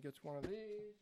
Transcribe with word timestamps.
Somebody 0.00 0.12
gets 0.12 0.24
one 0.24 0.36
of 0.36 0.42
these. 0.42 0.94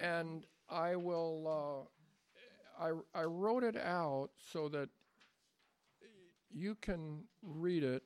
And 0.00 0.44
I 0.68 0.96
will, 0.96 1.88
uh, 2.80 2.84
I, 2.84 3.20
I 3.20 3.24
wrote 3.24 3.62
it 3.62 3.76
out 3.76 4.30
so 4.52 4.68
that 4.70 4.88
you 6.50 6.74
can 6.74 7.24
read 7.42 7.84
it. 7.84 8.02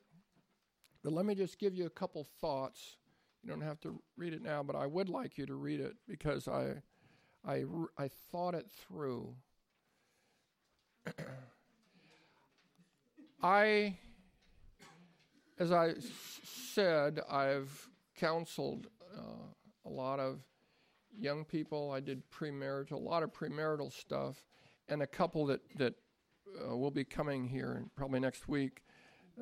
But 1.03 1.13
let 1.13 1.25
me 1.25 1.35
just 1.35 1.59
give 1.59 1.73
you 1.73 1.85
a 1.85 1.89
couple 1.89 2.23
thoughts. 2.39 2.97
You 3.43 3.49
don't 3.49 3.61
have 3.61 3.79
to 3.81 4.01
read 4.15 4.33
it 4.33 4.43
now, 4.43 4.63
but 4.63 4.75
I 4.75 4.85
would 4.85 5.09
like 5.09 5.37
you 5.37 5.45
to 5.45 5.55
read 5.55 5.79
it 5.79 5.95
because 6.07 6.47
I, 6.47 6.81
I, 7.45 7.63
I 7.97 8.09
thought 8.31 8.53
it 8.53 8.67
through. 8.69 9.35
I, 13.43 13.97
as 15.59 15.71
I 15.71 15.93
said, 16.73 17.19
I've 17.29 17.89
counseled 18.15 18.87
uh, 19.15 19.51
a 19.85 19.89
lot 19.89 20.19
of 20.19 20.39
young 21.17 21.45
people. 21.45 21.91
I 21.91 21.99
did 21.99 22.23
premarital, 22.31 22.93
a 22.93 22.97
lot 22.97 23.23
of 23.23 23.31
premarital 23.31 23.91
stuff, 23.91 24.43
and 24.89 25.01
a 25.01 25.07
couple 25.07 25.45
that 25.47 25.61
that 25.77 25.93
uh, 26.65 26.75
will 26.75 26.91
be 26.91 27.03
coming 27.03 27.47
here 27.47 27.85
probably 27.95 28.19
next 28.19 28.47
week 28.47 28.81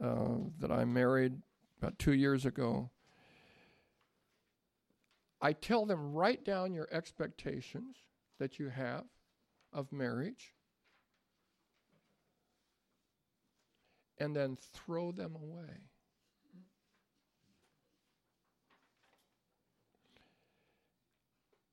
uh, 0.01 0.37
that 0.59 0.71
I 0.71 0.85
married 0.85 1.41
about 1.81 1.97
two 1.99 2.13
years 2.13 2.45
ago. 2.45 2.89
I 5.41 5.53
tell 5.53 5.85
them 5.85 6.13
write 6.13 6.43
down 6.43 6.73
your 6.73 6.87
expectations 6.91 7.97
that 8.39 8.57
you 8.57 8.69
have 8.69 9.03
of 9.71 9.91
marriage 9.91 10.54
and 14.17 14.35
then 14.35 14.57
throw 14.73 15.11
them 15.11 15.35
away. 15.35 15.89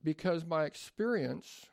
Because 0.05 0.45
my 0.45 0.65
experience, 0.65 1.67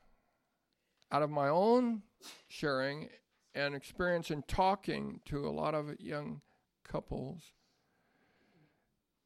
out 1.12 1.24
of 1.24 1.32
my 1.32 1.50
own 1.50 2.04
sharing 2.48 3.10
and 3.56 3.74
experience 3.74 4.30
in 4.30 4.44
talking 4.44 5.22
to 5.26 5.48
a 5.48 5.50
lot 5.50 5.74
of 5.74 6.00
young 6.00 6.42
couples 6.84 7.54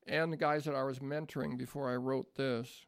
and 0.07 0.31
the 0.31 0.38
guys 0.38 0.66
that 0.66 0.75
I 0.75 0.83
was 0.83 1.00
mentoring 1.00 1.57
before 1.57 1.89
I 1.89 1.95
wrote 1.95 2.35
this, 2.35 2.85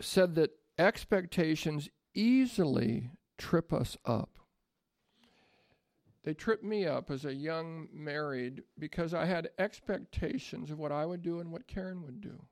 said 0.00 0.34
that 0.36 0.50
expectations 0.78 1.88
easily 2.14 3.10
trip 3.38 3.72
us 3.72 3.96
up. 4.04 4.38
They 6.24 6.34
tripped 6.34 6.62
me 6.62 6.86
up 6.86 7.10
as 7.10 7.24
a 7.24 7.34
young 7.34 7.88
married 7.92 8.62
because 8.78 9.12
I 9.12 9.24
had 9.24 9.50
expectations 9.58 10.70
of 10.70 10.78
what 10.78 10.92
I 10.92 11.04
would 11.04 11.22
do 11.22 11.40
and 11.40 11.50
what 11.50 11.66
Karen 11.66 12.02
would 12.02 12.20
do. 12.20 12.46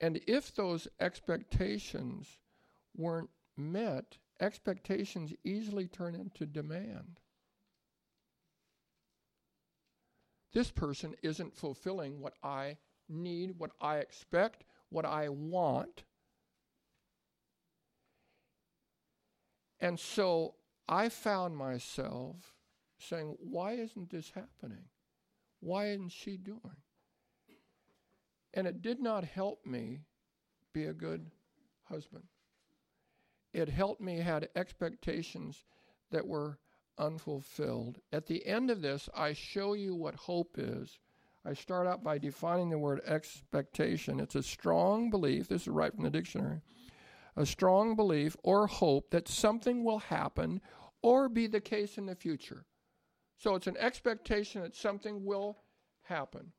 And 0.00 0.20
if 0.26 0.54
those 0.54 0.88
expectations 1.00 2.38
weren't 2.96 3.30
met, 3.56 4.18
expectations 4.40 5.32
easily 5.44 5.86
turn 5.86 6.14
into 6.14 6.46
demand. 6.46 7.20
This 10.52 10.70
person 10.70 11.14
isn't 11.22 11.56
fulfilling 11.56 12.20
what 12.20 12.34
I 12.42 12.78
need, 13.08 13.58
what 13.58 13.70
I 13.80 13.98
expect, 13.98 14.64
what 14.88 15.04
I 15.04 15.28
want. 15.28 16.04
And 19.80 19.98
so 20.00 20.54
I 20.88 21.08
found 21.08 21.56
myself 21.56 22.54
saying, 22.98 23.36
Why 23.40 23.72
isn't 23.72 24.10
this 24.10 24.30
happening? 24.34 24.84
Why 25.60 25.88
isn't 25.88 26.12
she 26.12 26.36
doing? 26.36 26.60
And 28.54 28.66
it 28.66 28.82
did 28.82 29.00
not 29.00 29.24
help 29.24 29.66
me 29.66 30.00
be 30.72 30.86
a 30.86 30.94
good 30.94 31.30
husband. 31.84 32.24
It 33.52 33.68
helped 33.68 34.00
me 34.00 34.18
had 34.18 34.48
expectations 34.56 35.64
that 36.10 36.26
were 36.26 36.58
unfulfilled. 36.98 38.00
At 38.12 38.26
the 38.26 38.44
end 38.46 38.70
of 38.70 38.82
this, 38.82 39.08
I 39.14 39.32
show 39.32 39.74
you 39.74 39.94
what 39.94 40.14
hope 40.14 40.56
is. 40.58 40.98
I 41.44 41.54
start 41.54 41.86
out 41.86 42.02
by 42.02 42.18
defining 42.18 42.70
the 42.70 42.78
word 42.78 43.00
expectation. 43.06 44.20
It's 44.20 44.34
a 44.34 44.42
strong 44.42 45.08
belief, 45.10 45.48
this 45.48 45.62
is 45.62 45.68
right 45.68 45.94
from 45.94 46.04
the 46.04 46.10
dictionary, 46.10 46.60
a 47.36 47.46
strong 47.46 47.96
belief 47.96 48.36
or 48.42 48.66
hope 48.66 49.10
that 49.10 49.28
something 49.28 49.84
will 49.84 50.00
happen 50.00 50.60
or 51.02 51.28
be 51.28 51.46
the 51.46 51.60
case 51.60 51.98
in 51.98 52.06
the 52.06 52.14
future. 52.14 52.64
So 53.36 53.54
it's 53.54 53.66
an 53.66 53.76
expectation 53.78 54.62
that 54.62 54.74
something 54.74 55.24
will 55.24 55.58
happen. 56.02 56.52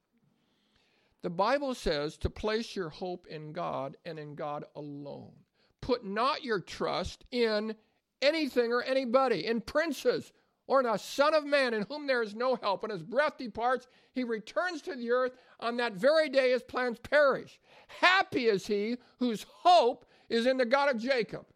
The 1.21 1.29
Bible 1.29 1.75
says 1.75 2.17
to 2.17 2.29
place 2.29 2.75
your 2.75 2.89
hope 2.89 3.27
in 3.27 3.51
God 3.51 3.97
and 4.05 4.17
in 4.17 4.35
God 4.35 4.63
alone. 4.75 5.33
Put 5.81 6.05
not 6.05 6.43
your 6.43 6.61
trust 6.61 7.25
in 7.31 7.75
anything 8.21 8.71
or 8.71 8.83
anybody, 8.83 9.45
in 9.45 9.59
princes 9.61 10.31
or 10.67 10.79
in 10.79 10.85
a 10.85 10.97
son 10.97 11.33
of 11.33 11.45
man 11.45 11.73
in 11.73 11.85
whom 11.89 12.07
there 12.07 12.21
is 12.21 12.35
no 12.35 12.55
help. 12.55 12.83
When 12.83 12.91
his 12.91 13.01
breath 13.01 13.37
departs, 13.37 13.87
he 14.13 14.23
returns 14.23 14.81
to 14.83 14.95
the 14.95 15.11
earth. 15.11 15.31
On 15.59 15.75
that 15.77 15.93
very 15.93 16.29
day, 16.29 16.51
his 16.51 16.63
plans 16.63 16.99
perish. 16.99 17.59
Happy 17.87 18.45
is 18.45 18.67
he 18.67 18.97
whose 19.17 19.45
hope 19.49 20.05
is 20.29 20.45
in 20.45 20.57
the 20.57 20.65
God 20.65 20.95
of 20.95 21.01
Jacob. 21.01 21.47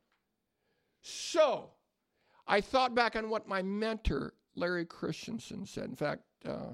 So, 1.01 1.69
I 2.47 2.61
thought 2.61 2.93
back 2.93 3.15
on 3.15 3.29
what 3.29 3.47
my 3.47 3.61
mentor, 3.61 4.33
Larry 4.55 4.85
Christenson, 4.85 5.65
said. 5.65 5.85
In 5.85 5.95
fact, 5.95 6.23
uh, 6.45 6.73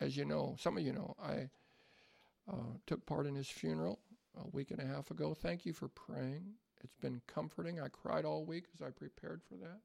as 0.00 0.16
you 0.16 0.24
know, 0.24 0.54
some 0.58 0.76
of 0.76 0.82
you 0.82 0.92
know, 0.92 1.14
I 1.22 1.50
uh, 2.50 2.76
took 2.86 3.04
part 3.06 3.26
in 3.26 3.34
his 3.34 3.48
funeral 3.48 3.98
a 4.36 4.48
week 4.48 4.70
and 4.70 4.80
a 4.80 4.86
half 4.86 5.10
ago. 5.10 5.34
Thank 5.34 5.66
you 5.66 5.72
for 5.72 5.88
praying. 5.88 6.44
It's 6.82 6.96
been 6.96 7.20
comforting. 7.26 7.80
I 7.80 7.88
cried 7.88 8.24
all 8.24 8.44
week 8.44 8.64
as 8.74 8.80
I 8.80 8.90
prepared 8.90 9.42
for 9.42 9.56
that 9.56 9.80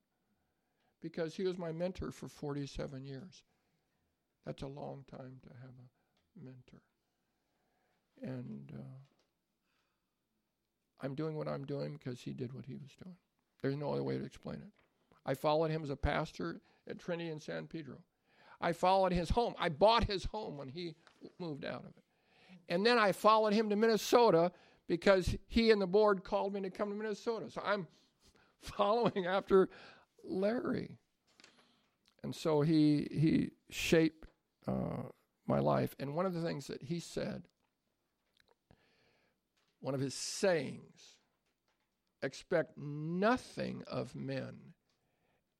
because 1.01 1.35
he 1.35 1.43
was 1.43 1.57
my 1.57 1.71
mentor 1.71 2.11
for 2.11 2.27
47 2.27 3.05
years. 3.05 3.43
That's 4.45 4.61
a 4.61 4.67
long 4.67 5.03
time 5.09 5.39
to 5.43 5.49
have 5.61 5.71
a 5.71 6.45
mentor. 6.45 6.81
And 8.21 8.71
uh, 8.73 8.97
I'm 11.01 11.15
doing 11.15 11.35
what 11.35 11.47
I'm 11.47 11.65
doing 11.65 11.93
because 11.93 12.21
he 12.21 12.33
did 12.33 12.53
what 12.53 12.65
he 12.65 12.75
was 12.75 12.91
doing. 13.03 13.17
There's 13.65 13.77
no 13.77 13.93
other 13.93 14.03
way 14.03 14.15
to 14.15 14.23
explain 14.23 14.57
it. 14.57 14.69
I 15.25 15.33
followed 15.33 15.71
him 15.71 15.81
as 15.81 15.89
a 15.89 15.95
pastor 15.95 16.61
at 16.87 16.99
Trinity 16.99 17.31
in 17.31 17.39
San 17.39 17.65
Pedro. 17.65 17.95
I 18.61 18.73
followed 18.73 19.11
his 19.11 19.31
home. 19.31 19.55
I 19.57 19.69
bought 19.69 20.03
his 20.03 20.25
home 20.25 20.55
when 20.55 20.69
he 20.69 20.93
moved 21.39 21.65
out 21.65 21.79
of 21.79 21.87
it. 21.97 22.03
And 22.69 22.85
then 22.85 22.99
I 22.99 23.11
followed 23.11 23.53
him 23.53 23.67
to 23.71 23.75
Minnesota 23.75 24.51
because 24.87 25.35
he 25.47 25.71
and 25.71 25.81
the 25.81 25.87
board 25.87 26.23
called 26.23 26.53
me 26.53 26.61
to 26.61 26.69
come 26.69 26.89
to 26.89 26.95
Minnesota. 26.95 27.49
So 27.49 27.59
I'm 27.65 27.87
following 28.61 29.25
after 29.25 29.67
Larry. 30.23 30.99
And 32.21 32.35
so 32.35 32.61
he 32.61 33.07
he 33.09 33.49
shaped 33.71 34.27
uh, 34.67 35.09
my 35.47 35.57
life. 35.57 35.95
And 35.99 36.13
one 36.13 36.27
of 36.27 36.35
the 36.35 36.41
things 36.43 36.67
that 36.67 36.83
he 36.83 36.99
said, 36.99 37.47
one 39.79 39.95
of 39.95 40.01
his 40.01 40.13
sayings, 40.13 41.14
expect 42.25 42.77
nothing 42.77 43.83
of 43.87 44.15
men, 44.15 44.57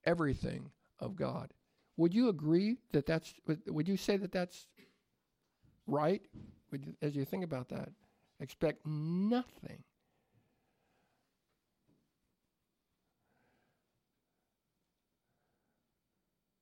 everything 0.06 0.72
of 1.00 1.16
God. 1.16 1.54
Would 1.98 2.14
you 2.14 2.30
agree 2.30 2.78
that 2.92 3.06
that's? 3.06 3.34
Would 3.68 3.88
you 3.88 3.98
say 3.98 4.18
that 4.18 4.32
that's 4.32 4.68
right? 5.88 6.22
Would 6.72 6.86
you, 6.86 6.94
as 7.02 7.16
you 7.16 7.26
think 7.26 7.44
about 7.44 7.70
that, 7.70 7.90
expect 8.40 8.86
nothing. 8.86 9.84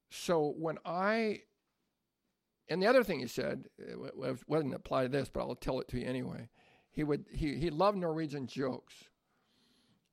So 0.10 0.54
when 0.58 0.78
I, 0.86 1.42
and 2.70 2.82
the 2.82 2.88
other 2.88 3.04
thing 3.04 3.20
he 3.20 3.28
said 3.28 3.66
it 3.78 4.48
wasn't 4.48 4.74
apply 4.74 5.04
to 5.04 5.10
this, 5.10 5.30
but 5.30 5.42
I'll 5.42 5.56
tell 5.56 5.82
it 5.82 5.90
to 5.90 6.00
you 6.00 6.06
anyway. 6.06 6.48
He 6.92 7.04
would 7.04 7.26
he 7.32 7.56
he 7.56 7.70
loved 7.72 7.98
Norwegian 7.98 8.46
jokes, 8.48 8.94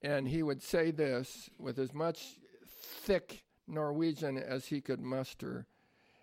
and 0.02 0.28
he 0.28 0.42
would 0.42 0.62
say 0.62 0.90
this 0.90 1.50
with 1.58 1.78
as 1.78 1.92
much 1.92 2.38
thick 2.66 3.44
Norwegian 3.66 4.36
as 4.36 4.66
he 4.66 4.80
could 4.80 5.00
muster, 5.00 5.66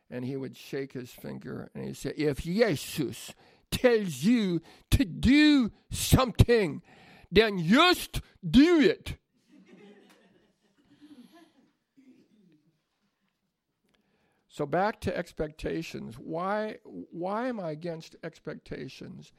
and 0.10 0.26
he 0.26 0.36
would 0.36 0.58
shake 0.58 0.94
his 0.94 1.12
finger 1.12 1.70
and 1.74 1.86
he'd 1.86 1.98
say, 1.98 2.14
"If 2.18 2.40
Jesus 2.40 3.34
tells 3.72 4.24
you 4.24 4.62
to 4.92 5.06
do 5.06 5.72
something, 5.92 6.82
then 7.32 7.60
just 7.64 8.22
do 8.48 8.80
it. 8.80 9.18
so 14.48 14.66
back 14.66 15.00
to 15.02 15.16
expectations. 15.16 16.16
Why 16.16 16.78
why 16.84 17.48
am 17.48 17.60
I 17.60 17.70
against 17.72 18.16
expectations? 18.24 19.32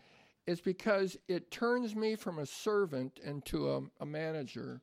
Is 0.48 0.62
because 0.62 1.18
it 1.28 1.50
turns 1.50 1.94
me 1.94 2.16
from 2.16 2.38
a 2.38 2.46
servant 2.46 3.20
into 3.22 3.70
a, 3.70 3.82
a 4.00 4.06
manager 4.06 4.80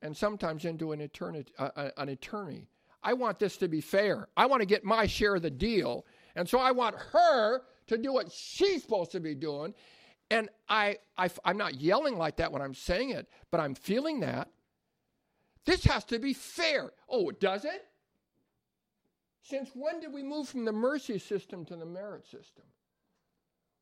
and 0.00 0.16
sometimes 0.16 0.64
into 0.64 0.92
an, 0.92 1.02
eternity, 1.02 1.52
uh, 1.58 1.90
an 1.98 2.08
attorney. 2.08 2.66
I 3.02 3.12
want 3.12 3.38
this 3.38 3.58
to 3.58 3.68
be 3.68 3.82
fair. 3.82 4.28
I 4.38 4.46
want 4.46 4.62
to 4.62 4.66
get 4.66 4.84
my 4.84 5.06
share 5.06 5.34
of 5.34 5.42
the 5.42 5.50
deal. 5.50 6.06
And 6.34 6.48
so 6.48 6.58
I 6.58 6.70
want 6.70 6.96
her 7.12 7.60
to 7.88 7.98
do 7.98 8.10
what 8.10 8.32
she's 8.32 8.84
supposed 8.84 9.12
to 9.12 9.20
be 9.20 9.34
doing. 9.34 9.74
And 10.30 10.48
I, 10.66 10.96
I, 11.18 11.28
I'm 11.44 11.58
not 11.58 11.74
yelling 11.74 12.16
like 12.16 12.36
that 12.36 12.50
when 12.50 12.62
I'm 12.62 12.74
saying 12.74 13.10
it, 13.10 13.28
but 13.50 13.60
I'm 13.60 13.74
feeling 13.74 14.20
that. 14.20 14.48
This 15.66 15.84
has 15.84 16.04
to 16.06 16.18
be 16.18 16.32
fair. 16.32 16.90
Oh, 17.06 17.30
does 17.32 17.66
it? 17.66 17.84
Since 19.42 19.72
when 19.74 20.00
did 20.00 20.14
we 20.14 20.22
move 20.22 20.48
from 20.48 20.64
the 20.64 20.72
mercy 20.72 21.18
system 21.18 21.66
to 21.66 21.76
the 21.76 21.84
merit 21.84 22.24
system? 22.24 22.64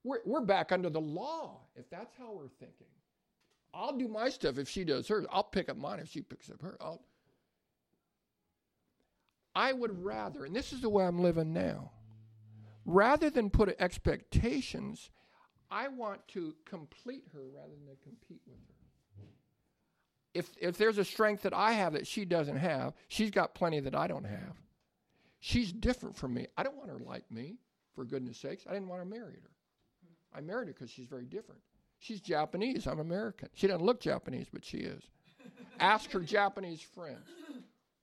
We're, 0.05 0.21
we're 0.25 0.43
back 0.43 0.71
under 0.71 0.91
the 0.91 1.01
law, 1.01 1.63
if 1.75 1.89
that's 1.91 2.15
how 2.17 2.33
we're 2.33 2.49
thinking. 2.61 2.87
I'll 3.73 3.97
do 3.97 4.07
my 4.07 4.29
stuff 4.29 4.59
if 4.59 4.69
she 4.69 4.85
does 4.85 5.09
hers. 5.09 5.27
I'll 5.33 5.43
pick 5.43 5.69
up 5.69 5.77
mine 5.77 5.99
if 5.99 6.11
she 6.11 6.21
picks 6.21 6.51
up 6.51 6.63
her. 6.63 6.77
I'll, 6.81 7.03
I 9.55 9.73
would 9.73 10.05
rather, 10.05 10.45
and 10.45 10.55
this 10.55 10.73
is 10.73 10.81
the 10.81 10.89
way 10.89 11.05
I'm 11.05 11.21
living 11.21 11.53
now, 11.53 11.91
rather 12.85 13.31
than 13.31 13.51
put 13.51 13.75
expectations, 13.81 15.11
I 15.71 15.89
want 15.89 16.27
to 16.29 16.55
complete 16.67 17.25
her 17.33 17.41
rather 17.53 17.75
than 17.87 17.97
compete 18.03 18.43
with 18.47 18.59
her. 18.59 19.25
If, 20.35 20.51
if 20.61 20.77
there's 20.77 20.99
a 20.99 21.05
strength 21.05 21.43
that 21.43 21.55
I 21.55 21.73
have 21.73 21.95
that 21.95 22.07
she 22.07 22.25
doesn't 22.25 22.57
have, 22.57 22.93
she's 23.09 23.31
got 23.31 23.55
plenty 23.55 23.81
that 23.81 23.95
I 23.95 24.07
don't 24.07 24.27
have. 24.27 24.57
She's 25.41 25.73
different 25.73 26.17
from 26.17 26.35
me. 26.35 26.49
I 26.57 26.63
don't 26.63 26.77
want 26.77 26.91
her 26.91 26.99
like 26.99 27.31
me, 27.31 27.57
for 27.95 28.05
goodness 28.05 28.39
sakes. 28.39 28.65
I 28.69 28.73
didn't 28.73 28.89
want 28.89 29.03
to 29.03 29.09
marry 29.09 29.35
her. 29.35 29.51
I 30.35 30.41
married 30.41 30.69
her 30.69 30.73
because 30.73 30.91
she's 30.91 31.07
very 31.07 31.27
different. 31.27 31.61
She's 31.99 32.21
Japanese. 32.21 32.87
I'm 32.87 32.99
American. 32.99 33.49
She 33.55 33.67
doesn't 33.67 33.85
look 33.85 34.01
Japanese, 34.01 34.47
but 34.53 34.65
she 34.65 34.79
is. 34.79 35.03
Ask 35.81 36.11
her 36.11 36.21
Japanese 36.21 36.83
friends. 36.83 37.29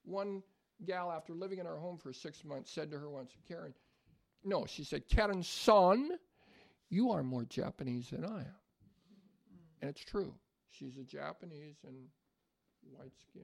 One 0.06 0.42
gal, 0.86 1.12
after 1.12 1.34
living 1.34 1.60
in 1.60 1.68
our 1.68 1.78
home 1.78 1.98
for 1.98 2.14
six 2.14 2.44
months, 2.44 2.72
said 2.72 2.90
to 2.92 2.98
her 2.98 3.10
once, 3.10 3.32
Karen, 3.48 3.74
no, 4.44 4.66
she 4.66 4.84
said, 4.84 5.08
Karen 5.08 5.44
son, 5.44 6.12
you 6.90 7.12
are 7.12 7.24
more 7.24 7.46
Japanese 7.46 8.10
than 8.10 8.26
I 8.26 8.40
am. 8.40 8.56
And 9.82 9.90
it's 9.90 10.04
true. 10.04 10.34
She's 10.70 10.98
a 10.98 11.04
Japanese 11.04 11.78
and 11.86 11.96
white 12.98 13.14
skin. 13.30 13.44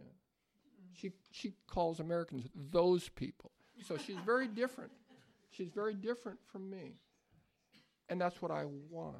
She, 0.94 1.12
she 1.32 1.54
calls 1.68 2.00
Americans 2.00 2.48
those 2.72 3.10
people. 3.10 3.52
So 3.86 3.98
she's 3.98 4.18
very 4.26 4.48
different. 4.48 4.92
She's 5.52 5.70
very 5.70 5.94
different 5.94 6.40
from 6.52 6.70
me. 6.70 6.96
And 8.10 8.20
that's 8.20 8.42
what 8.42 8.52
I 8.52 8.66
want. 8.90 9.18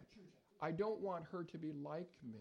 I 0.62 0.72
don't 0.72 1.00
want 1.00 1.26
her 1.32 1.44
to 1.44 1.58
be 1.58 1.72
like 1.72 2.10
me. 2.24 2.40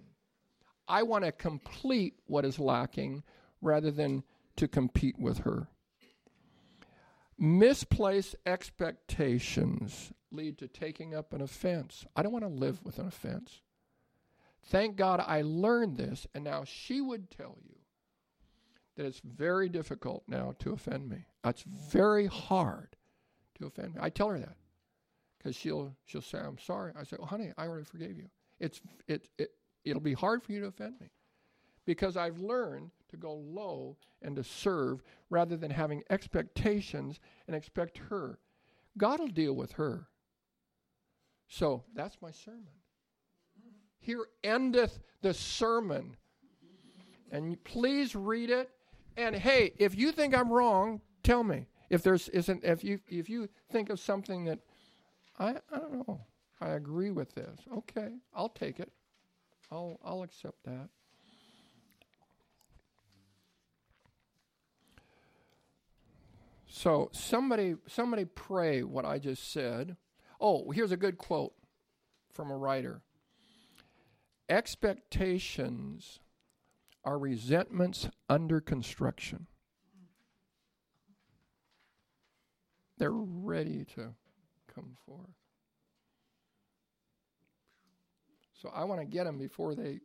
I 0.89 1.03
want 1.03 1.25
to 1.25 1.33
complete 1.33 2.15
what 2.27 2.45
is 2.45 2.59
lacking 2.59 3.23
rather 3.61 3.91
than 3.91 4.23
to 4.57 4.69
compete 4.69 5.19
with 5.19 5.39
her. 5.39 5.69
Misplaced 7.39 8.37
expectations 8.47 10.13
lead 10.31 10.59
to 10.59 10.69
taking 10.69 11.15
up 11.15 11.33
an 11.33 11.41
offense. 11.41 12.07
I 12.15 12.23
don't 12.23 12.33
want 12.33 12.45
to 12.45 12.51
live 12.51 12.83
with 12.85 12.99
an 12.99 13.07
offense. 13.07 13.61
Thank 14.65 14.97
God 14.97 15.23
I 15.25 15.43
learned 15.43 15.97
this, 15.97 16.27
and 16.35 16.45
now 16.45 16.65
she 16.65 17.01
would 17.01 17.31
tell 17.31 17.57
you 17.63 17.77
that 18.97 19.07
it's 19.07 19.21
very 19.21 19.69
difficult 19.69 20.25
now 20.27 20.55
to 20.61 20.73
offend 20.73 21.09
me. 21.09 21.27
It's 21.45 21.63
very 21.63 22.27
hard 22.27 22.97
to 23.59 23.67
offend 23.67 23.95
me. 23.95 24.01
I 24.01 24.11
tell 24.11 24.31
her 24.31 24.39
that 24.39 24.57
because 25.47 25.57
she'll 25.57 25.95
she'll 26.07 26.21
say 26.21 26.39
I'm 26.39 26.59
sorry. 26.59 26.93
I 26.99 27.05
say, 27.05 27.17
"Oh, 27.21 27.25
honey, 27.25 27.53
I 27.57 27.69
already 27.69 27.85
forgave 27.85 28.17
you." 28.17 28.29
It's 28.59 28.81
it 29.07 29.29
it 29.39 29.53
it'll 29.85 30.03
be 30.03 30.13
hard 30.13 30.43
for 30.43 30.51
you 30.51 30.61
to 30.61 30.67
offend 30.67 30.95
me 31.01 31.09
because 31.85 32.17
I've 32.17 32.41
learned 32.41 32.91
to 33.11 33.17
go 33.17 33.33
low 33.33 33.97
and 34.23 34.35
to 34.35 34.43
serve 34.43 35.05
rather 35.31 35.57
than 35.57 35.71
having 35.71 36.03
expectations 36.11 37.21
and 37.47 37.55
expect 37.55 37.99
her. 38.11 38.41
God 38.99 39.21
will 39.21 39.29
deal 39.29 39.53
with 39.53 39.71
her. 39.73 40.09
So 41.47 41.85
that's 41.95 42.21
my 42.21 42.33
sermon. 42.33 42.67
Here 44.01 44.27
endeth 44.43 44.99
the 45.23 45.33
sermon. 45.33 46.17
And 47.31 47.63
please 47.63 48.17
read 48.17 48.51
it. 48.51 48.69
And 49.17 49.37
hey, 49.37 49.75
if 49.79 49.97
you 49.97 50.11
think 50.11 50.37
I'm 50.37 50.53
wrong, 50.53 51.01
tell 51.23 51.45
me. 51.45 51.67
If 51.89 52.03
there's 52.03 52.29
isn't 52.31 52.65
if 52.65 52.83
you 52.83 52.99
if 53.09 53.29
you 53.29 53.49
think 53.71 53.91
of 53.91 54.01
something 54.01 54.45
that 54.47 54.59
I 55.39 55.57
I 55.73 55.79
don't 55.79 56.07
know. 56.07 56.21
I 56.61 56.71
agree 56.71 57.11
with 57.11 57.35
this. 57.35 57.61
Okay, 57.79 58.13
I'll 58.35 58.49
take 58.49 58.81
it. 58.81 58.91
I'll 59.71 60.01
I'll 60.05 60.23
accept 60.23 60.65
that. 60.65 60.89
So 66.67 67.09
somebody 67.13 67.77
somebody 67.87 68.25
pray 68.25 68.83
what 68.83 69.05
I 69.05 69.19
just 69.19 69.51
said. 69.51 69.97
Oh, 70.41 70.71
here's 70.71 70.93
a 70.93 70.97
good 70.97 71.19
quote 71.19 71.55
from 72.31 72.51
a 72.51 72.57
writer. 72.57 73.03
Expectations 74.49 76.21
are 77.05 77.19
resentments 77.19 78.09
under 78.29 78.61
construction. 78.61 79.47
They're 82.99 83.11
ready 83.11 83.85
to 83.95 84.15
come 84.77 84.97
forth. 85.07 85.35
So 88.61 88.71
I 88.75 88.85
want 88.85 89.01
to 89.01 89.07
get 89.07 89.25
them 89.25 89.39
before 89.39 89.75
they 89.75 90.01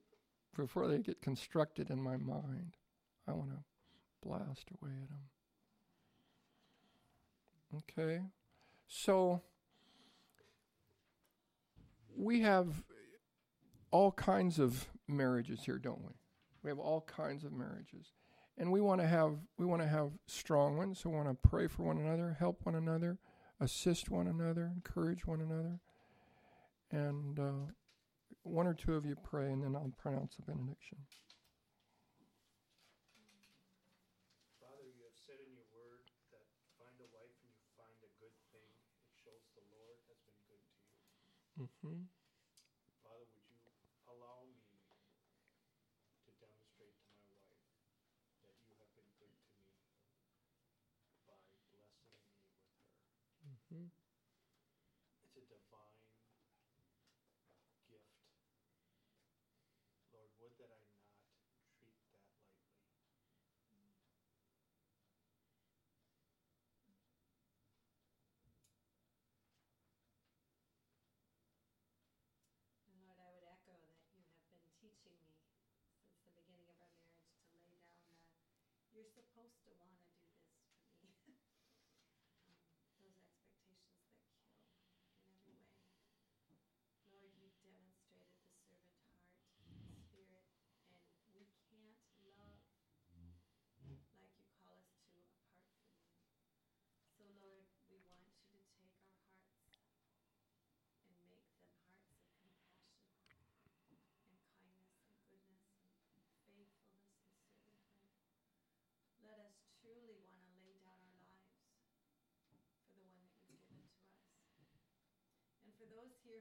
before 0.57 0.87
they 0.87 0.97
get 0.99 1.21
constructed 1.21 1.89
in 1.89 2.01
my 2.01 2.17
mind. 2.17 2.75
I 3.27 3.33
want 3.33 3.51
to 3.51 3.57
blast 4.27 4.69
away 4.81 4.91
at 4.91 5.09
them. 5.09 5.19
Okay? 7.77 8.21
So 8.87 9.41
we 12.15 12.41
have 12.41 12.83
all 13.89 14.11
kinds 14.11 14.59
of 14.59 14.89
marriages 15.07 15.61
here, 15.63 15.77
don't 15.77 16.01
we? 16.01 16.13
We 16.63 16.69
have 16.69 16.79
all 16.79 17.01
kinds 17.01 17.45
of 17.45 17.53
marriages. 17.53 18.11
And 18.57 18.71
we 18.71 18.81
want 18.81 18.99
to 19.01 19.07
have 19.07 19.37
we 19.57 19.65
want 19.65 19.81
to 19.81 19.87
have 19.87 20.11
strong 20.27 20.77
ones. 20.77 21.05
We 21.05 21.11
want 21.11 21.29
to 21.29 21.49
pray 21.49 21.67
for 21.67 21.83
one 21.83 21.97
another, 21.97 22.35
help 22.37 22.65
one 22.65 22.75
another 22.75 23.17
assist 23.61 24.09
one 24.09 24.27
another, 24.27 24.71
encourage 24.75 25.25
one 25.25 25.39
another. 25.39 25.79
And 26.91 27.39
uh, 27.39 27.71
one 28.43 28.67
or 28.67 28.73
two 28.73 28.95
of 28.95 29.05
you 29.05 29.15
pray, 29.15 29.53
and 29.53 29.63
then 29.63 29.75
I'll 29.77 29.93
pronounce 30.01 30.35
a 30.35 30.41
benediction. 30.41 30.97
Father, 34.59 34.89
you 34.89 35.05
have 35.05 35.15
said 35.15 35.37
in 35.39 35.53
your 35.53 35.69
word 35.71 36.03
that 36.33 36.43
find 36.81 36.97
a 36.99 37.07
life 37.13 37.37
and 37.45 37.53
you 37.53 37.63
find 37.77 37.95
a 38.01 38.11
good 38.17 38.35
thing, 38.51 38.65
it 38.65 39.13
shows 39.13 39.45
the 39.55 39.63
benediction. 39.69 40.35
Father, 53.71 53.87
you 57.87 57.95
have 57.95 58.03
said 58.11 58.43
in 59.95 60.11
your 60.11 60.27
word 60.35 60.59
that 60.59 60.90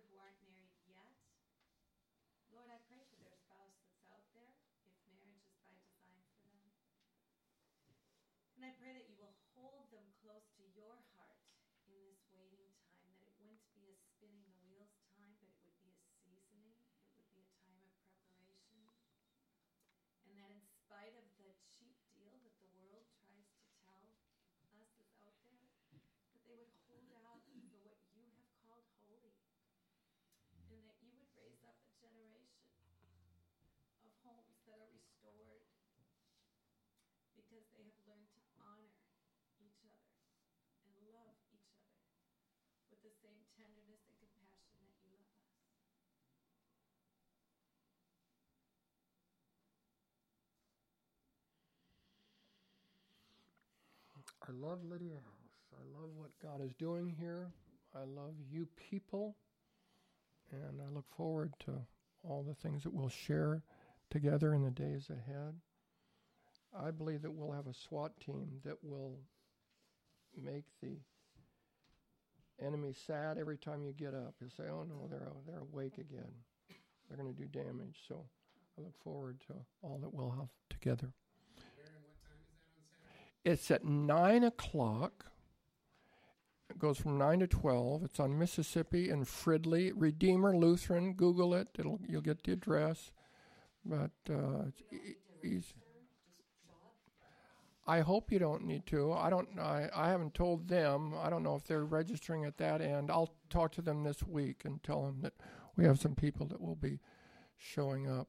here 0.00 0.08
who 0.08 0.16
aren't 0.16 0.40
married 0.48 0.80
yet. 0.88 1.12
Lord, 2.48 2.72
I 2.72 2.80
pray 2.88 3.04
for 3.12 3.20
their 3.20 3.36
spouse 3.36 3.76
that's 3.84 4.08
out 4.08 4.24
there, 4.32 4.56
if 4.88 4.96
marriage 5.12 5.44
is 5.44 5.60
by 5.60 5.76
design 5.76 6.24
for 6.40 6.48
them. 6.48 6.72
And 8.56 8.64
I 8.64 8.72
pray 8.80 8.96
that 8.96 9.09
tenderness 43.60 44.00
and 44.08 44.16
compassion 44.16 44.80
that 44.88 44.96
you 45.04 45.12
love 45.12 45.28
us. 45.28 45.44
I 54.48 54.52
love 54.56 54.80
Lydia 54.84 55.20
House. 55.20 55.60
I 55.76 55.84
love 55.92 56.10
what 56.16 56.30
God 56.42 56.64
is 56.64 56.72
doing 56.74 57.14
here. 57.18 57.52
I 57.94 58.04
love 58.04 58.34
you 58.50 58.66
people. 58.76 59.36
And 60.52 60.80
I 60.80 60.92
look 60.92 61.06
forward 61.16 61.52
to 61.66 61.72
all 62.22 62.42
the 62.42 62.54
things 62.54 62.82
that 62.82 62.92
we'll 62.92 63.08
share 63.08 63.62
together 64.10 64.54
in 64.54 64.64
the 64.64 64.70
days 64.70 65.10
ahead. 65.10 65.54
I 66.76 66.90
believe 66.90 67.22
that 67.22 67.32
we'll 67.32 67.52
have 67.52 67.66
a 67.66 67.74
SWAT 67.74 68.18
team 68.20 68.60
that 68.64 68.82
will 68.82 69.18
make 70.36 70.64
the 70.82 70.98
enemy 72.64 72.92
sad 73.06 73.38
every 73.38 73.56
time 73.58 73.82
you 73.84 73.92
get 73.92 74.14
up. 74.14 74.34
You'll 74.40 74.50
say, 74.50 74.64
oh 74.70 74.84
no, 74.84 75.08
they're, 75.08 75.32
they're 75.46 75.60
awake 75.60 75.98
again. 75.98 76.32
They're 77.08 77.16
going 77.16 77.34
to 77.34 77.40
do 77.40 77.48
damage. 77.48 78.00
So 78.06 78.24
I 78.78 78.82
look 78.82 78.94
forward 79.02 79.40
to 79.48 79.54
all 79.82 79.98
that 79.98 80.12
we'll 80.12 80.30
have 80.30 80.48
together. 80.68 81.12
It's 83.44 83.70
at 83.70 83.84
9 83.84 84.44
o'clock. 84.44 85.26
It 86.68 86.78
goes 86.78 86.98
from 86.98 87.18
9 87.18 87.40
to 87.40 87.46
12. 87.46 88.04
It's 88.04 88.20
on 88.20 88.38
Mississippi 88.38 89.08
and 89.08 89.24
Fridley. 89.24 89.92
Redeemer 89.94 90.56
Lutheran. 90.56 91.14
Google 91.14 91.54
it. 91.54 91.68
It'll, 91.78 92.00
you'll 92.06 92.20
get 92.20 92.44
the 92.44 92.52
address. 92.52 93.12
But 93.84 94.10
uh, 94.28 94.66
it's 94.68 94.82
easy. 95.42 95.74
I 97.86 98.00
hope 98.00 98.30
you 98.30 98.38
don't 98.38 98.64
need 98.64 98.86
to. 98.86 99.12
I 99.12 99.30
don't. 99.30 99.48
I, 99.58 99.88
I 99.94 100.08
haven't 100.10 100.34
told 100.34 100.68
them. 100.68 101.14
I 101.18 101.30
don't 101.30 101.42
know 101.42 101.56
if 101.56 101.64
they're 101.64 101.84
registering 101.84 102.44
at 102.44 102.58
that 102.58 102.80
end. 102.80 103.10
I'll 103.10 103.34
talk 103.48 103.72
to 103.72 103.82
them 103.82 104.04
this 104.04 104.22
week 104.22 104.62
and 104.64 104.82
tell 104.82 105.02
them 105.02 105.20
that 105.22 105.32
we 105.76 105.84
have 105.84 105.98
some 105.98 106.14
people 106.14 106.46
that 106.46 106.60
will 106.60 106.76
be 106.76 107.00
showing 107.56 108.08
up. 108.08 108.28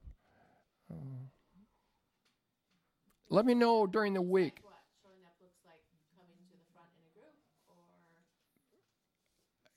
Uh, 0.90 1.28
let 3.30 3.46
me 3.46 3.54
know 3.54 3.86
during 3.86 4.14
the 4.14 4.22
week. 4.22 4.60
What 4.64 4.74
showing 5.04 5.26
up 5.26 5.34
looks 5.42 5.60
like 5.66 5.82
coming 6.16 6.38
to 6.50 6.58
the 6.58 6.66
front 6.74 6.90
in 6.98 7.04
a 7.06 7.12
group, 7.14 7.36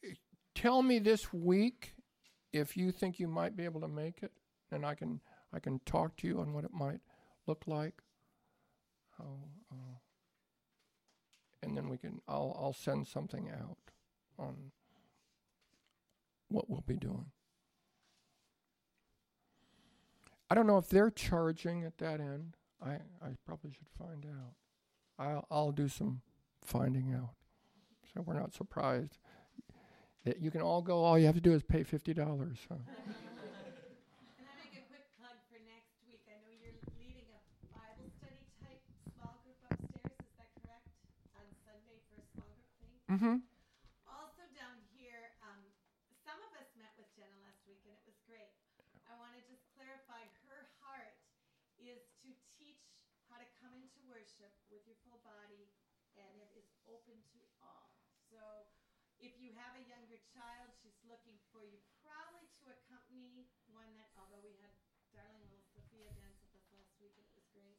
or 0.04 0.14
Tell 0.54 0.82
me 0.82 0.98
this 0.98 1.32
week 1.32 1.94
if 2.52 2.76
you 2.76 2.92
think 2.92 3.18
you 3.18 3.28
might 3.28 3.56
be 3.56 3.64
able 3.64 3.80
to 3.80 3.88
make 3.88 4.22
it, 4.22 4.32
and 4.70 4.86
I 4.86 4.94
can 4.94 5.20
I 5.52 5.58
can 5.60 5.80
talk 5.86 6.16
to 6.18 6.26
you 6.26 6.40
on 6.40 6.52
what 6.52 6.64
it 6.64 6.72
might 6.72 7.00
look 7.46 7.64
like. 7.66 7.94
How, 9.18 9.24
uh, 9.24 9.46
and 11.64 11.76
then 11.76 11.88
we 11.88 11.98
can. 11.98 12.20
I'll 12.28 12.56
I'll 12.60 12.72
send 12.72 13.06
something 13.06 13.50
out 13.50 13.78
on 14.38 14.70
what 16.48 16.68
we'll 16.68 16.84
be 16.86 16.96
doing. 16.96 17.26
I 20.50 20.54
don't 20.54 20.66
know 20.66 20.78
if 20.78 20.88
they're 20.88 21.10
charging 21.10 21.84
at 21.84 21.98
that 21.98 22.20
end. 22.20 22.56
I 22.84 22.92
I 23.22 23.36
probably 23.46 23.72
should 23.72 23.88
find 23.98 24.26
out. 24.26 24.54
I'll 25.18 25.46
I'll 25.50 25.72
do 25.72 25.88
some 25.88 26.20
finding 26.64 27.12
out, 27.12 27.34
so 28.12 28.22
we're 28.22 28.38
not 28.38 28.52
surprised 28.54 29.18
that 30.24 30.40
you 30.40 30.50
can 30.50 30.60
all 30.60 30.82
go. 30.82 31.04
All 31.04 31.18
you 31.18 31.26
have 31.26 31.34
to 31.34 31.40
do 31.40 31.52
is 31.52 31.62
pay 31.62 31.82
fifty 31.82 32.14
dollars. 32.14 32.58
Huh? 32.68 32.76
Can 34.36 34.46
I 34.48 34.54
make 34.64 34.74
a 34.76 34.84
quick 34.88 35.04
plug 35.20 35.36
for 35.52 35.58
next 35.68 35.94
week? 36.08 36.20
I 36.28 36.36
know 36.40 36.52
you're 36.52 36.76
leading 36.98 37.28
a 37.30 37.40
Bible 37.72 38.08
study 38.20 38.40
type 38.64 38.80
small 39.16 39.36
group 39.44 39.60
upstairs, 39.68 40.16
is 40.18 40.34
that 40.40 40.50
correct? 40.64 40.88
On 41.36 41.46
Sunday 41.64 42.00
for 42.08 42.16
a 42.20 42.24
small 42.32 42.48
group 42.56 42.72
thing? 42.80 43.03
Mm-hmm. 43.14 43.46
Also 44.10 44.42
down 44.58 44.74
here, 44.90 45.38
um, 45.46 45.62
some 46.26 46.34
of 46.42 46.50
us 46.58 46.66
met 46.74 46.90
with 46.98 47.06
Jenna 47.14 47.38
last 47.46 47.62
week 47.62 47.78
and 47.86 47.94
it 47.94 48.02
was 48.02 48.18
great. 48.26 48.50
I 49.06 49.14
want 49.22 49.38
to 49.38 49.42
just 49.46 49.62
clarify 49.70 50.26
her 50.50 50.66
heart 50.82 51.14
is 51.78 52.10
to 52.26 52.34
teach 52.58 52.82
how 53.30 53.38
to 53.38 53.46
come 53.62 53.70
into 53.78 54.02
worship 54.10 54.50
with 54.66 54.82
your 54.82 54.98
full 55.06 55.22
body 55.22 55.70
and 56.18 56.42
it 56.42 56.50
is 56.58 56.66
open 56.90 57.14
to 57.38 57.40
all. 57.62 57.94
So 58.34 58.66
if 59.22 59.38
you 59.38 59.54
have 59.62 59.78
a 59.78 59.86
younger 59.86 60.18
child, 60.34 60.74
she's 60.82 60.98
looking 61.06 61.38
for 61.54 61.62
you 61.62 61.78
probably 62.02 62.50
to 62.66 62.74
accompany 62.74 63.46
one 63.70 63.94
that, 63.94 64.10
although 64.18 64.42
we 64.42 64.58
had 64.58 64.74
darling 65.14 65.46
little 65.54 65.62
Sophia 65.70 66.10
dance 66.18 66.42
with 66.42 66.58
us 66.58 66.66
last 66.74 66.98
week 66.98 67.14
and 67.14 67.22
it 67.30 67.34
was 67.38 67.46
great. 67.54 67.78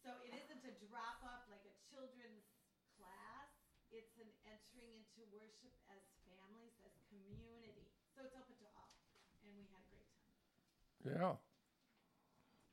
So 0.00 0.16
it 0.24 0.32
isn't 0.32 0.64
a 0.64 0.72
drop 0.88 1.20
off 1.20 1.44
like 1.52 1.68
a 1.68 1.74
children's 1.92 2.47
entering 5.18 5.26
into 5.26 5.26
worship 5.34 5.74
as 5.90 6.02
families, 6.22 6.74
as 6.86 6.94
community. 7.10 7.74
So 8.14 8.22
it's 8.22 8.34
open 8.38 8.54
to 8.62 8.68
all. 8.78 8.94
And 9.42 9.50
we 9.58 9.66
had 9.66 9.82
a 9.82 9.88
great 9.90 10.06
time. 10.14 10.30
Yeah. 11.02 11.34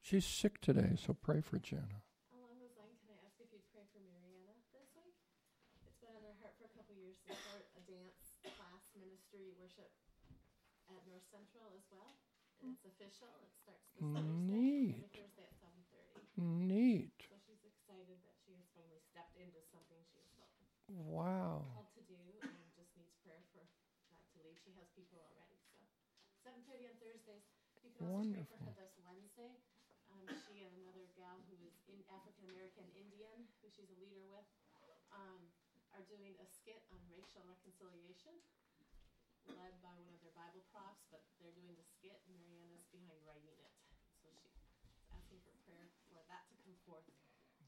She's 0.05 0.25
sick 0.25 0.61
today, 0.61 0.93
so 1.01 1.17
pray 1.17 1.41
for 1.41 1.57
Jenna. 1.57 2.05
along 2.29 2.61
those 2.61 2.77
lines, 2.77 3.01
can 3.01 3.17
I 3.17 3.25
ask 3.25 3.33
if 3.41 3.49
you'd 3.49 3.65
pray 3.73 3.81
for 3.89 3.97
Mariana 4.05 4.53
this 4.69 4.85
week? 5.01 5.17
It's 5.89 5.97
been 5.97 6.13
on 6.13 6.21
her 6.21 6.37
heart 6.37 6.53
for 6.61 6.69
a 6.69 6.73
couple 6.77 6.93
years 6.93 7.17
to 7.25 7.33
start 7.33 7.65
a 7.73 7.81
dance 7.89 8.37
class 8.45 8.85
ministry 8.93 9.49
worship 9.57 9.89
at 10.93 11.01
North 11.09 11.25
Central 11.33 11.65
as 11.73 11.81
well, 11.89 12.13
and 12.61 12.69
it's 12.77 12.85
official. 12.85 13.33
It 13.41 13.49
starts 13.57 13.89
this 13.97 14.05
Thursday, 14.05 14.21
Neat. 14.45 14.93
every 15.01 15.09
Thursday 15.17 15.45
at 15.49 15.55
seven 15.57 15.81
thirty. 15.89 16.21
Neat. 16.37 17.17
So 17.25 17.41
she's 17.41 17.65
excited 17.65 18.21
that 18.21 18.37
she 18.45 18.53
has 18.61 18.69
finally 18.77 19.01
stepped 19.09 19.33
into 19.41 19.57
something 19.73 19.97
she 20.13 20.21
was 20.21 20.29
felt 20.37 20.53
Wow. 21.09 21.65
called 21.73 21.89
to 21.97 22.05
do, 22.05 22.21
and 22.45 22.61
just 22.77 22.93
needs 22.93 23.17
prayer 23.25 23.41
for 23.57 23.65
God. 24.55 24.63
She 24.63 24.71
has 24.79 24.87
people 24.95 25.19
already, 25.19 25.59
so 25.67 25.75
seven 26.39 26.63
thirty 26.63 26.87
on 26.87 26.95
Thursdays. 27.03 27.43
You 27.83 27.91
can 27.91 28.07
also 28.07 28.23
pray 28.31 28.47
for 28.47 28.55
her 28.63 28.71
this 28.79 28.95
Wednesday. 29.03 29.51
Um, 30.15 30.23
she 30.47 30.63
and 30.63 30.71
another 30.79 31.03
gal 31.19 31.43
who 31.51 31.59
is 31.67 31.75
in 31.91 31.99
African 32.07 32.47
American 32.55 32.87
Indian, 32.95 33.35
who 33.59 33.67
she's 33.67 33.91
a 33.91 33.99
leader 33.99 34.23
with, 34.31 34.47
um, 35.11 35.43
are 35.91 36.05
doing 36.07 36.39
a 36.39 36.47
skit 36.47 36.79
on 36.87 37.01
racial 37.11 37.43
reconciliation, 37.43 38.31
led 39.59 39.75
by 39.83 39.91
one 39.99 40.13
of 40.15 40.21
their 40.23 40.31
Bible 40.37 40.63
profs. 40.71 41.03
But 41.11 41.19
they're 41.43 41.51
doing 41.57 41.75
the 41.75 41.83
skit, 41.83 42.15
and 42.31 42.37
Mariana's 42.39 42.87
behind 42.95 43.19
writing 43.27 43.59
it. 43.59 43.73
So 44.23 44.31
she's 44.39 44.55
asking 45.11 45.43
for 45.43 45.51
prayer 45.67 45.91
for 46.07 46.21
that 46.31 46.47
to 46.47 46.55
come 46.63 46.77
forth. 46.87 47.03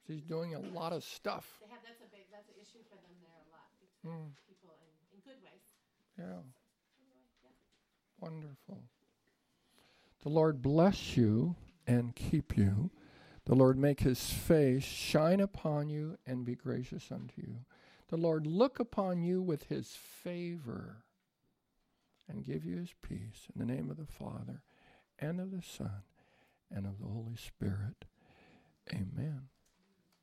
She's 0.08 0.24
doing 0.24 0.56
a 0.56 0.64
lot 0.72 0.96
of 0.96 1.04
stuff. 1.04 1.60
They 1.60 1.68
have 1.68 1.84
that's 1.84 2.00
a 2.00 2.08
big 2.08 2.32
that's 2.32 2.48
an 2.48 2.56
issue 2.56 2.80
for 2.88 2.96
them 2.96 3.12
there 3.20 3.44
a 3.44 3.50
lot 3.52 3.68
between 3.76 4.32
Mm, 4.32 4.32
people 4.48 4.72
in, 4.80 4.94
in 5.12 5.20
good 5.26 5.42
ways. 5.44 5.60
yeah. 6.16 6.40
Wonderful. 8.30 8.84
The 10.22 10.30
Lord 10.30 10.62
bless 10.62 11.16
you 11.16 11.56
and 11.86 12.14
keep 12.14 12.58
you. 12.58 12.92
The 13.46 13.56
Lord 13.56 13.78
make 13.78 14.02
his 14.02 14.22
face 14.32 14.84
shine 14.84 15.40
upon 15.40 15.88
you 15.88 16.18
and 16.26 16.44
be 16.44 16.54
gracious 16.56 17.10
unto 17.10 17.42
you. 17.42 17.60
The 18.10 18.18
Lord 18.18 18.46
look 18.46 18.82
upon 18.82 19.22
you 19.22 19.42
with 19.42 19.64
his 19.70 19.96
favor 19.96 21.04
and 22.28 22.44
give 22.44 22.66
you 22.66 22.76
his 22.76 22.94
peace. 23.02 23.48
In 23.56 23.66
the 23.66 23.74
name 23.74 23.90
of 23.90 23.96
the 23.96 24.06
Father 24.06 24.62
and 25.18 25.40
of 25.40 25.52
the 25.52 25.62
Son 25.62 26.04
and 26.70 26.86
of 26.86 27.00
the 27.00 27.08
Holy 27.08 27.38
Spirit. 27.38 28.04
Amen. 28.92 29.44